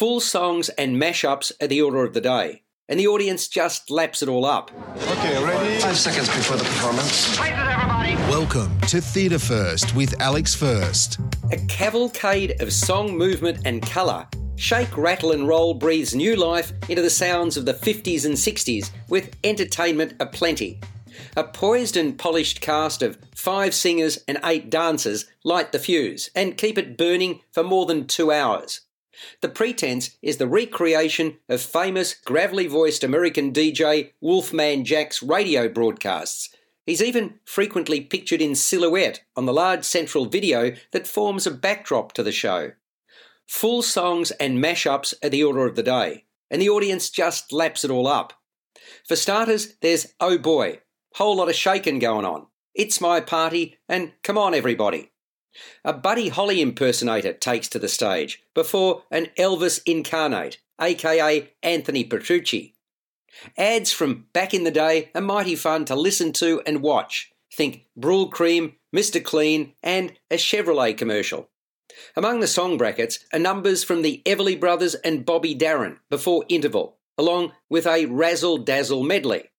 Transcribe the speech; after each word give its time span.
Full 0.00 0.20
songs 0.20 0.70
and 0.70 0.96
mashups 0.96 1.52
are 1.60 1.66
the 1.66 1.82
order 1.82 2.02
of 2.06 2.14
the 2.14 2.22
day, 2.22 2.62
and 2.88 2.98
the 2.98 3.06
audience 3.06 3.48
just 3.48 3.90
laps 3.90 4.22
it 4.22 4.30
all 4.30 4.46
up. 4.46 4.70
Okay, 4.96 5.44
ready? 5.44 5.78
Five 5.78 5.98
seconds 5.98 6.26
before 6.28 6.56
the 6.56 6.64
performance. 6.64 7.38
Welcome 8.30 8.80
to 8.88 9.02
Theatre 9.02 9.38
First 9.38 9.94
with 9.94 10.18
Alex 10.18 10.54
First. 10.54 11.20
A 11.52 11.58
cavalcade 11.66 12.62
of 12.62 12.72
song, 12.72 13.14
movement, 13.14 13.58
and 13.66 13.82
colour. 13.82 14.26
Shake, 14.56 14.96
rattle, 14.96 15.32
and 15.32 15.46
roll 15.46 15.74
breathes 15.74 16.14
new 16.14 16.34
life 16.34 16.72
into 16.88 17.02
the 17.02 17.10
sounds 17.10 17.58
of 17.58 17.66
the 17.66 17.74
50s 17.74 18.24
and 18.24 18.36
60s 18.36 18.90
with 19.10 19.36
entertainment 19.44 20.14
aplenty. 20.18 20.80
A 21.36 21.44
poised 21.44 21.98
and 21.98 22.18
polished 22.18 22.62
cast 22.62 23.02
of 23.02 23.18
five 23.34 23.74
singers 23.74 24.18
and 24.26 24.40
eight 24.46 24.70
dancers 24.70 25.26
light 25.44 25.72
the 25.72 25.78
fuse 25.78 26.30
and 26.34 26.56
keep 26.56 26.78
it 26.78 26.96
burning 26.96 27.40
for 27.52 27.62
more 27.62 27.84
than 27.84 28.06
two 28.06 28.32
hours. 28.32 28.80
The 29.40 29.48
pretense 29.48 30.16
is 30.22 30.36
the 30.36 30.46
recreation 30.46 31.38
of 31.48 31.60
famous 31.60 32.14
gravelly 32.14 32.66
voiced 32.66 33.04
American 33.04 33.52
DJ 33.52 34.12
Wolfman 34.20 34.84
Jack's 34.84 35.22
radio 35.22 35.68
broadcasts. 35.68 36.48
He's 36.86 37.02
even 37.02 37.40
frequently 37.44 38.00
pictured 38.00 38.40
in 38.40 38.54
silhouette 38.54 39.22
on 39.36 39.46
the 39.46 39.52
large 39.52 39.84
central 39.84 40.26
video 40.26 40.72
that 40.92 41.06
forms 41.06 41.46
a 41.46 41.50
backdrop 41.50 42.12
to 42.14 42.22
the 42.22 42.32
show. 42.32 42.72
Full 43.46 43.82
songs 43.82 44.30
and 44.32 44.62
mashups 44.62 45.14
are 45.24 45.28
the 45.28 45.44
order 45.44 45.66
of 45.66 45.76
the 45.76 45.82
day, 45.82 46.24
and 46.50 46.62
the 46.62 46.68
audience 46.68 47.10
just 47.10 47.52
laps 47.52 47.84
it 47.84 47.90
all 47.90 48.06
up. 48.06 48.32
For 49.06 49.16
starters, 49.16 49.74
there's 49.82 50.14
Oh 50.20 50.38
Boy, 50.38 50.80
whole 51.14 51.36
lot 51.36 51.48
of 51.48 51.54
shaking 51.54 51.98
going 51.98 52.24
on. 52.24 52.46
It's 52.74 53.00
my 53.00 53.20
party, 53.20 53.78
and 53.88 54.12
come 54.22 54.38
on 54.38 54.54
everybody. 54.54 55.10
A 55.84 55.92
Buddy 55.92 56.28
Holly 56.28 56.60
impersonator 56.60 57.32
takes 57.32 57.68
to 57.68 57.78
the 57.78 57.88
stage 57.88 58.42
before 58.54 59.04
an 59.10 59.28
Elvis 59.38 59.80
incarnate, 59.84 60.58
aka 60.80 61.52
Anthony 61.62 62.04
Petrucci. 62.04 62.74
Ads 63.56 63.92
from 63.92 64.26
back 64.32 64.54
in 64.54 64.64
the 64.64 64.70
day 64.70 65.10
are 65.14 65.20
mighty 65.20 65.56
fun 65.56 65.84
to 65.86 65.94
listen 65.94 66.32
to 66.34 66.62
and 66.66 66.82
watch. 66.82 67.32
Think 67.52 67.86
Brylcreem, 67.98 68.74
Mr. 68.94 69.22
Clean, 69.22 69.74
and 69.82 70.12
a 70.30 70.36
Chevrolet 70.36 70.96
commercial. 70.96 71.48
Among 72.16 72.40
the 72.40 72.46
song 72.46 72.76
brackets 72.76 73.24
are 73.32 73.38
numbers 73.38 73.82
from 73.82 74.02
the 74.02 74.22
Everly 74.24 74.58
Brothers 74.58 74.94
and 74.96 75.26
Bobby 75.26 75.54
Darin 75.54 75.98
before 76.08 76.44
interval, 76.48 76.98
along 77.18 77.52
with 77.68 77.86
a 77.86 78.06
razzle 78.06 78.58
dazzle 78.58 79.02
medley. 79.02 79.50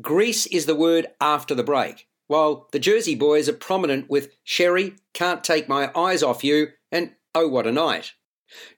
Grease 0.00 0.46
is 0.46 0.66
the 0.66 0.74
word 0.74 1.08
after 1.20 1.54
the 1.54 1.62
break, 1.62 2.08
while 2.28 2.68
the 2.72 2.78
Jersey 2.78 3.14
Boys 3.14 3.48
are 3.48 3.54
prominent 3.54 4.08
with 4.08 4.32
Sherry, 4.44 4.94
Can't 5.12 5.42
Take 5.42 5.68
My 5.68 5.90
Eyes 5.96 6.22
Off 6.22 6.44
You, 6.44 6.68
and 6.92 7.14
Oh 7.34 7.48
What 7.48 7.66
a 7.66 7.72
Night. 7.72 8.12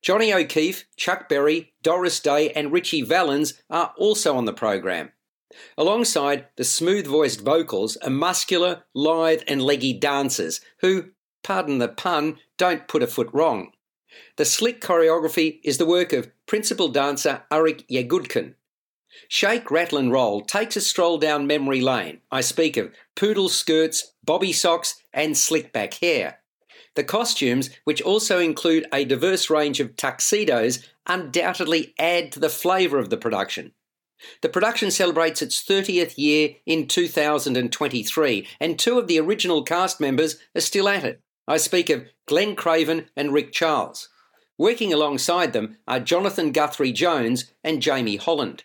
Johnny 0.02 0.32
O'Keefe, 0.32 0.86
Chuck 0.96 1.28
Berry, 1.28 1.74
Doris 1.82 2.18
Day, 2.20 2.50
and 2.52 2.72
Ritchie 2.72 3.02
Valens 3.02 3.62
are 3.68 3.92
also 3.96 4.36
on 4.36 4.44
the 4.44 4.52
program. 4.52 5.12
Alongside 5.76 6.46
the 6.56 6.64
smooth 6.64 7.06
voiced 7.06 7.40
vocals 7.40 7.96
are 7.98 8.10
muscular, 8.10 8.84
lithe, 8.94 9.42
and 9.48 9.62
leggy 9.62 9.92
dancers 9.92 10.60
who, 10.80 11.10
pardon 11.42 11.78
the 11.78 11.88
pun, 11.88 12.38
don't 12.56 12.88
put 12.88 13.02
a 13.02 13.06
foot 13.06 13.28
wrong. 13.32 13.72
The 14.36 14.44
slick 14.44 14.80
choreography 14.80 15.60
is 15.62 15.78
the 15.78 15.86
work 15.86 16.12
of 16.12 16.30
principal 16.46 16.88
dancer 16.88 17.42
Arik 17.50 17.86
Yagudkin. 17.88 18.54
Shake, 19.28 19.70
Rattle 19.70 19.98
and 19.98 20.12
Roll 20.12 20.40
takes 20.40 20.76
a 20.76 20.80
stroll 20.80 21.18
down 21.18 21.46
memory 21.46 21.80
lane. 21.80 22.20
I 22.30 22.40
speak 22.40 22.76
of 22.76 22.92
poodle 23.16 23.48
skirts, 23.48 24.12
bobby 24.24 24.52
socks, 24.52 25.02
and 25.12 25.36
slick 25.36 25.72
back 25.72 25.94
hair. 25.94 26.38
The 26.96 27.04
costumes, 27.04 27.70
which 27.84 28.02
also 28.02 28.38
include 28.38 28.86
a 28.92 29.04
diverse 29.04 29.48
range 29.48 29.80
of 29.80 29.96
tuxedos, 29.96 30.86
undoubtedly 31.06 31.94
add 31.98 32.32
to 32.32 32.40
the 32.40 32.48
flavour 32.48 32.98
of 32.98 33.10
the 33.10 33.16
production. 33.16 33.72
The 34.42 34.48
production 34.48 34.90
celebrates 34.90 35.40
its 35.40 35.64
30th 35.64 36.18
year 36.18 36.56
in 36.66 36.86
2023, 36.86 38.46
and 38.60 38.78
two 38.78 38.98
of 38.98 39.06
the 39.06 39.18
original 39.18 39.62
cast 39.62 40.00
members 40.00 40.36
are 40.54 40.60
still 40.60 40.88
at 40.88 41.04
it. 41.04 41.20
I 41.48 41.56
speak 41.56 41.90
of 41.90 42.04
Glenn 42.26 42.54
Craven 42.54 43.06
and 43.16 43.32
Rick 43.32 43.52
Charles. 43.52 44.08
Working 44.58 44.92
alongside 44.92 45.52
them 45.52 45.78
are 45.88 46.00
Jonathan 46.00 46.52
Guthrie 46.52 46.92
Jones 46.92 47.50
and 47.64 47.80
Jamie 47.80 48.16
Holland. 48.16 48.64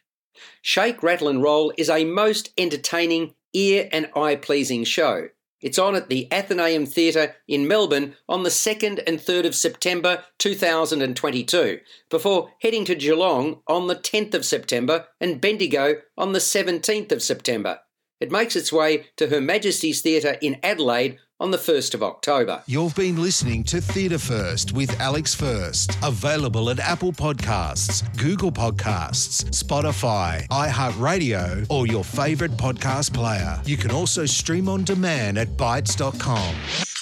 Shake, 0.61 1.03
Rattle 1.03 1.27
and 1.27 1.41
Roll 1.41 1.73
is 1.77 1.89
a 1.89 2.05
most 2.05 2.51
entertaining, 2.57 3.35
ear 3.53 3.89
and 3.91 4.09
eye 4.15 4.35
pleasing 4.35 4.83
show. 4.83 5.29
It's 5.61 5.79
on 5.79 5.95
at 5.95 6.09
the 6.09 6.27
Athenaeum 6.31 6.85
Theatre 6.85 7.35
in 7.47 7.67
Melbourne 7.67 8.15
on 8.29 8.43
the 8.43 8.49
2nd 8.49 9.01
and 9.07 9.17
3rd 9.19 9.47
of 9.47 9.55
September 9.55 10.23
2022, 10.37 11.79
before 12.09 12.51
heading 12.61 12.85
to 12.85 12.93
Geelong 12.93 13.61
on 13.67 13.87
the 13.87 13.95
10th 13.95 14.33
of 14.35 14.45
September 14.45 15.07
and 15.19 15.41
Bendigo 15.41 16.01
on 16.17 16.33
the 16.33 16.39
17th 16.39 17.11
of 17.11 17.23
September. 17.23 17.79
It 18.19 18.31
makes 18.31 18.55
its 18.55 18.71
way 18.71 19.07
to 19.17 19.27
Her 19.27 19.41
Majesty's 19.41 20.01
Theatre 20.01 20.37
in 20.41 20.59
Adelaide 20.61 21.17
on 21.39 21.51
the 21.51 21.57
1st 21.57 21.93
of 21.93 22.03
October. 22.03 22.63
You've 22.65 22.95
been 22.95 23.21
listening 23.21 23.63
to 23.65 23.81
Theatre 23.81 24.19
First 24.19 24.71
with 24.71 24.99
Alex 24.99 25.35
First. 25.35 25.97
Available 26.03 26.69
at 26.69 26.79
Apple 26.79 27.11
Podcasts, 27.11 28.03
Google 28.17 28.51
Podcasts, 28.51 29.43
Spotify, 29.51 30.47
iHeartRadio, 30.47 31.65
or 31.69 31.87
your 31.87 32.03
favourite 32.03 32.53
podcast 32.53 33.13
player. 33.13 33.61
You 33.65 33.77
can 33.77 33.91
also 33.91 34.25
stream 34.25 34.69
on 34.69 34.83
demand 34.83 35.37
at 35.37 35.49
Bytes.com. 35.49 36.55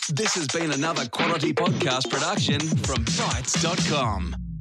This 0.10 0.36
has 0.36 0.48
been 0.48 0.72
another 0.72 1.08
quality 1.08 1.54
podcast 1.54 2.10
production 2.10 2.60
from 2.60 3.06
Bytes.com. 3.06 4.53